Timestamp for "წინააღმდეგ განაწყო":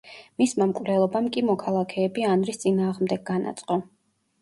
2.67-3.83